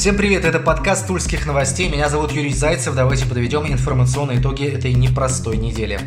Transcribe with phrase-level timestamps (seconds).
[0.00, 1.90] Всем привет, это подкаст Тульских новостей.
[1.90, 2.94] Меня зовут Юрий Зайцев.
[2.94, 6.00] Давайте подведем информационные итоги этой непростой недели.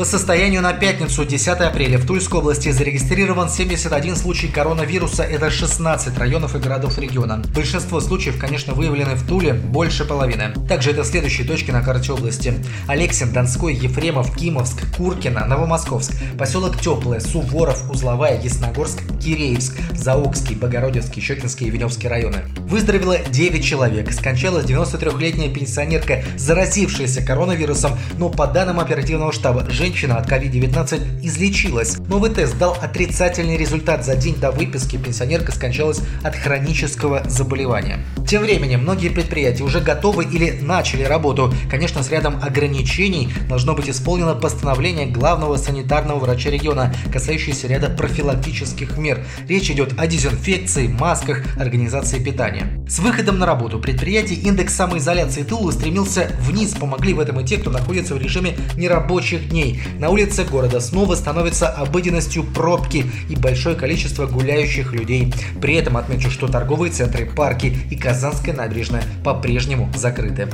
[0.00, 5.24] По состоянию на пятницу, 10 апреля, в Тульской области зарегистрирован 71 случай коронавируса.
[5.24, 7.42] Это 16 районов и городов региона.
[7.54, 10.54] Большинство случаев, конечно, выявлены в Туле, больше половины.
[10.66, 12.54] Также это следующие точки на карте области.
[12.86, 21.66] Алексин, Донской, Ефремов, Кимовск, Куркино, Новомосковск, поселок Теплое, Суворов, Узловая, Ясногорск, Киреевск, Заокский, Богородицкий, Щекинский
[21.66, 22.46] и Веневский районы.
[22.56, 24.10] Выздоровело 9 человек.
[24.14, 31.98] Скончалась 93-летняя пенсионерка, заразившаяся коронавирусом, но по данным оперативного штаба, женщина женщина от COVID-19 излечилась.
[32.06, 34.04] Новый тест дал отрицательный результат.
[34.04, 37.98] За день до выписки пенсионерка скончалась от хронического заболевания.
[38.28, 41.52] Тем временем многие предприятия уже готовы или начали работу.
[41.68, 48.96] Конечно, с рядом ограничений должно быть исполнено постановление главного санитарного врача региона, касающееся ряда профилактических
[48.96, 49.26] мер.
[49.48, 52.80] Речь идет о дезинфекции, масках, организации питания.
[52.88, 56.74] С выходом на работу предприятий индекс самоизоляции Тула стремился вниз.
[56.74, 59.79] Помогли в этом и те, кто находится в режиме нерабочих дней.
[59.98, 65.32] На улице города снова становится обыденностью пробки и большое количество гуляющих людей.
[65.60, 70.48] При этом отмечу, что торговые центры, парки и Казанская набережная по-прежнему закрыты.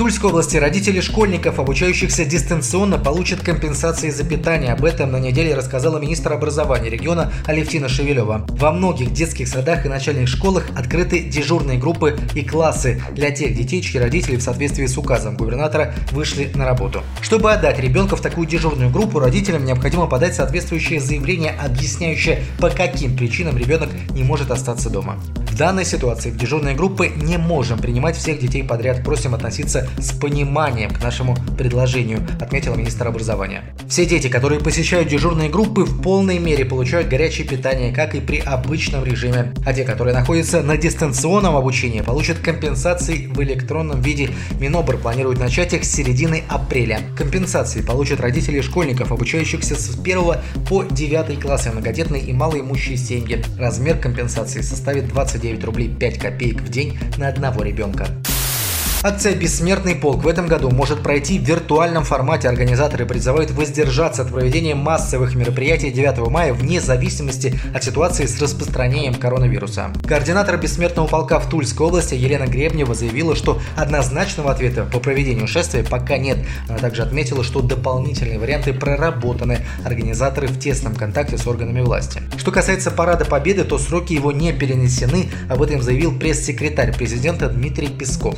[0.00, 4.72] Тульской области родители школьников, обучающихся дистанционно, получат компенсации за питание.
[4.72, 8.46] Об этом на неделе рассказала министр образования региона Алевтина Шевелева.
[8.48, 13.82] Во многих детских садах и начальных школах открыты дежурные группы и классы для тех детей,
[13.82, 17.02] чьи родители в соответствии с указом губернатора вышли на работу.
[17.20, 23.18] Чтобы отдать ребенка в такую дежурную группу, родителям необходимо подать соответствующее заявление, объясняющее, по каким
[23.18, 25.20] причинам ребенок не может остаться дома.
[25.36, 29.04] В данной ситуации в дежурные группы не можем принимать всех детей подряд.
[29.04, 33.64] Просим относиться с пониманием к нашему предложению, отметил министр образования.
[33.88, 38.38] Все дети, которые посещают дежурные группы, в полной мере получают горячее питание, как и при
[38.38, 39.52] обычном режиме.
[39.66, 44.30] А те, которые находятся на дистанционном обучении, получат компенсации в электронном виде.
[44.58, 47.00] Минобр планирует начать их с середины апреля.
[47.16, 50.20] Компенсации получат родители школьников, обучающихся с 1
[50.68, 53.44] по 9 классы, многодетные и малоимущие семьи.
[53.58, 58.06] Размер компенсации составит 29 рублей 5 копеек в день на одного ребенка.
[59.02, 62.50] Акция «Бессмертный полк» в этом году может пройти в виртуальном формате.
[62.50, 69.14] Организаторы призывают воздержаться от проведения массовых мероприятий 9 мая вне зависимости от ситуации с распространением
[69.14, 69.90] коронавируса.
[70.06, 75.82] Координатор «Бессмертного полка» в Тульской области Елена Гребнева заявила, что однозначного ответа по проведению шествия
[75.82, 76.36] пока нет.
[76.68, 79.60] Она также отметила, что дополнительные варианты проработаны.
[79.82, 82.20] Организаторы в тесном контакте с органами власти.
[82.36, 85.30] Что касается Парада Победы, то сроки его не перенесены.
[85.48, 88.36] Об этом заявил пресс-секретарь президента Дмитрий Песков.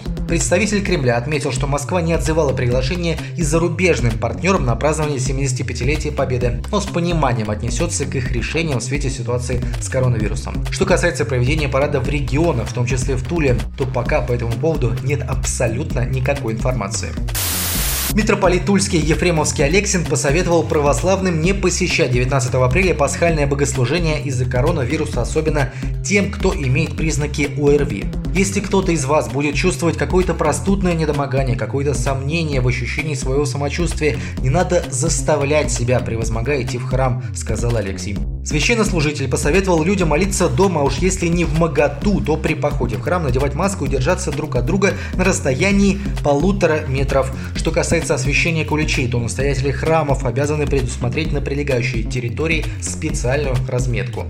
[0.53, 6.79] Кремля отметил, что Москва не отзывала приглашение и зарубежным партнерам на празднование 75-летия Победы, но
[6.79, 10.63] с пониманием отнесется к их решениям в свете ситуации с коронавирусом.
[10.71, 14.53] Что касается проведения парада в регионах, в том числе в Туле, то пока по этому
[14.53, 17.09] поводу нет абсолютно никакой информации.
[18.15, 25.73] Митрополит Тульский Ефремовский Алексин посоветовал православным не посещать 19 апреля пасхальное богослужение из-за коронавируса, особенно
[26.05, 28.05] тем, кто имеет признаки ОРВИ.
[28.35, 34.19] Если кто-то из вас будет чувствовать какое-то простудное недомогание, какое-то сомнение в ощущении своего самочувствия,
[34.39, 38.19] не надо заставлять себя, превозмогая идти в храм, сказал Алексей.
[38.45, 43.03] Священнослужитель посоветовал людям молиться дома, а уж если не в моготу, то при походе в
[43.03, 47.31] храм надевать маску и держаться друг от друга на расстоянии полутора метров.
[47.55, 54.27] Что касается освещения куличей, то настоятели храмов обязаны предусмотреть на прилегающей территории специальную разметку.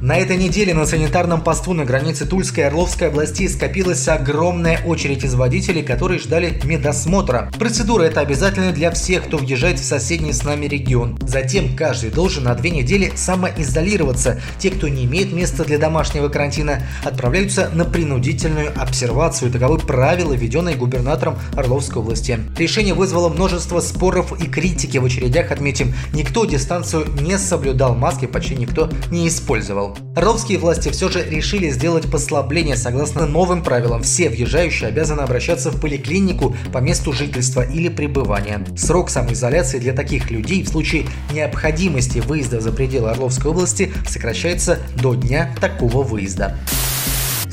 [0.00, 5.24] На этой неделе на санитарном посту на границе Тульской и Орловской областей скопилась огромная очередь
[5.24, 7.50] из водителей, которые ждали медосмотра.
[7.58, 11.18] Процедура эта обязательна для всех, кто въезжает в соседний с нами регион.
[11.26, 14.38] Затем каждый должен на две недели самоизолироваться.
[14.58, 19.50] Те, кто не имеет места для домашнего карантина, отправляются на принудительную обсервацию.
[19.50, 22.38] Таковы правила, введенные губернатором Орловской области.
[22.58, 25.94] Решение вызвало множество споров и критики в очередях, отметим.
[26.12, 30.14] Никто дистанцию не соблюдал, маски почти никто не использовал правил.
[30.16, 32.76] Орловские власти все же решили сделать послабление.
[32.76, 38.64] Согласно новым правилам, все въезжающие обязаны обращаться в поликлинику по месту жительства или пребывания.
[38.76, 45.14] Срок самоизоляции для таких людей в случае необходимости выезда за пределы Орловской области сокращается до
[45.14, 46.58] дня такого выезда.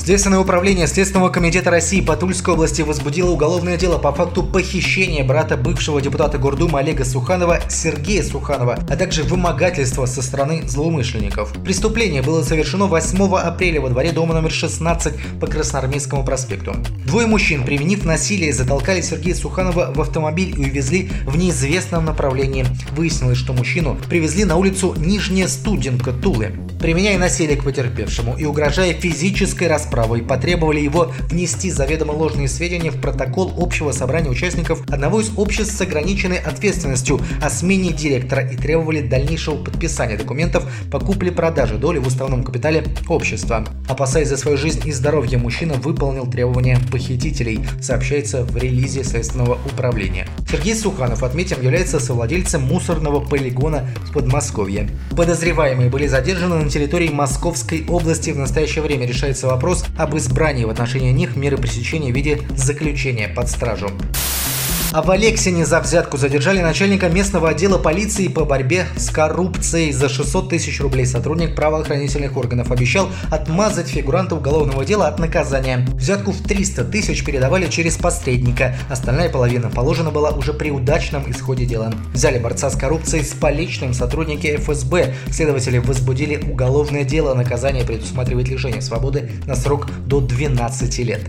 [0.04, 5.56] Следственное управление Следственного комитета России по Тульской области возбудило уголовное дело по факту похищения брата
[5.56, 11.54] бывшего депутата Гордумы Олега Суханова Сергея Суханова, а также вымогательства со стороны злоумышленников.
[11.64, 16.76] Преступление было совершено 8 апреля во дворе дома номер 16 по Красноармейскому проспекту.
[17.06, 22.66] Двое мужчин, применив насилие, затолкали Сергея Суханова в автомобиль и увезли в неизвестном направлении.
[22.92, 26.52] Выяснилось, что мужчину привезли на улицу Нижняя Студенка Тулы.
[26.82, 32.48] Применяя насилие к потерпевшему и угрожая физической расправой расправу и потребовали его внести заведомо ложные
[32.48, 38.42] сведения в протокол общего собрания участников одного из обществ с ограниченной ответственностью о смене директора
[38.42, 43.66] и требовали дальнейшего подписания документов по купле-продаже доли в уставном капитале общества.
[43.88, 50.28] Опасаясь за свою жизнь и здоровье, мужчина выполнил требования похитителей, сообщается в релизе Следственного управления.
[50.50, 54.90] Сергей Суханов, отметим, является совладельцем мусорного полигона в Подмосковье.
[55.16, 58.32] Подозреваемые были задержаны на территории Московской области.
[58.32, 63.28] В настоящее время решается вопрос об избрании в отношении них меры пресечения в виде заключения
[63.28, 63.90] под стражу.
[64.94, 69.92] А в Алексине за взятку задержали начальника местного отдела полиции по борьбе с коррупцией.
[69.92, 75.84] За 600 тысяч рублей сотрудник правоохранительных органов обещал отмазать фигуранта уголовного дела от наказания.
[75.96, 78.76] Взятку в 300 тысяч передавали через посредника.
[78.88, 81.92] Остальная половина положена была уже при удачном исходе дела.
[82.14, 85.16] Взяли борца с коррупцией с поличным сотрудники ФСБ.
[85.32, 87.34] Следователи возбудили уголовное дело.
[87.34, 91.22] Наказание предусматривает лишение свободы на срок до 12 лет.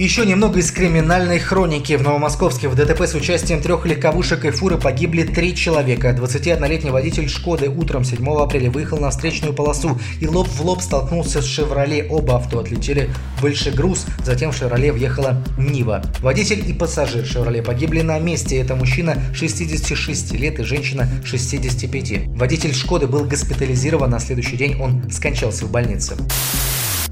[0.00, 1.92] Еще немного из криминальной хроники.
[1.92, 6.16] В Новомосковске в ДТП с участием трех легковушек и фуры погибли три человека.
[6.18, 11.42] 21-летний водитель «Шкоды» утром 7 апреля выехал на встречную полосу и лоб в лоб столкнулся
[11.42, 12.06] с «Шевроле».
[12.08, 13.10] Оба авто отлетели
[13.42, 16.02] выше груз, затем в «Шевроле» въехала «Нива».
[16.20, 18.56] Водитель и пассажир «Шевроле» погибли на месте.
[18.56, 22.28] Это мужчина 66 лет и женщина 65.
[22.28, 26.16] Водитель «Шкоды» был госпитализирован, на следующий день он скончался в больнице.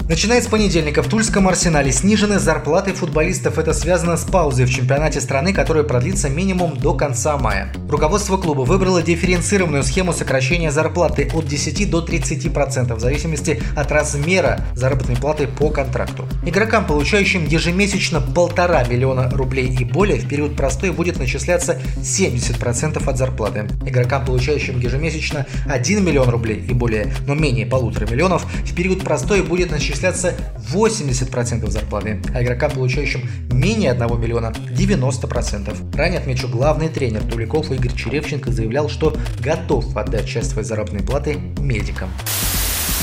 [0.09, 3.59] Начиная с понедельника в Тульском арсенале снижены зарплаты футболистов.
[3.59, 7.71] Это связано с паузой в чемпионате страны, которая продлится минимум до конца мая.
[7.87, 14.65] Руководство клуба выбрало дифференцированную схему сокращения зарплаты от 10 до 30% в зависимости от размера
[14.73, 16.27] заработной платы по контракту.
[16.43, 23.15] Игрокам, получающим ежемесячно полтора миллиона рублей и более, в период простой будет начисляться 70% от
[23.15, 23.67] зарплаты.
[23.85, 29.43] Игрокам, получающим ежемесячно 1 миллион рублей и более, но менее полутора миллионов, в период простой
[29.43, 30.33] будет начисляться начисляться
[30.71, 35.95] 80% зарплаты, а игрокам, получающим менее 1 миллиона, 90%.
[35.95, 41.35] Ранее, отмечу, главный тренер Туликов Игорь Черевченко заявлял, что готов отдать часть своей заработной платы
[41.57, 42.09] медикам.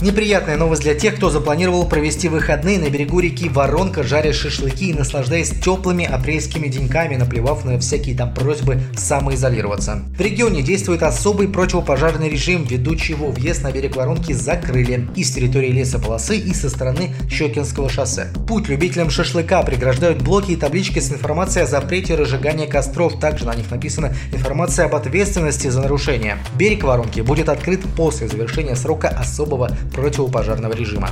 [0.03, 4.95] Неприятная новость для тех, кто запланировал провести выходные на берегу реки Воронка, жаря шашлыки и
[4.95, 10.03] наслаждаясь теплыми апрельскими деньками, наплевав на всякие там просьбы самоизолироваться.
[10.19, 15.33] В регионе действует особый противопожарный режим, ввиду чего въезд на берег Воронки закрыли и с
[15.33, 18.29] территории лесополосы, и со стороны Щекинского шоссе.
[18.47, 23.19] Путь любителям шашлыка преграждают блоки и таблички с информацией о запрете разжигания костров.
[23.19, 26.37] Также на них написана информация об ответственности за нарушение.
[26.59, 31.11] Берег Воронки будет открыт после завершения срока особого противопожарного режима.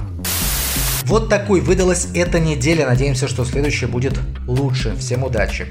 [1.04, 2.86] Вот такой выдалась эта неделя.
[2.86, 4.96] Надеемся, что следующая будет лучше.
[4.96, 5.66] Всем удачи!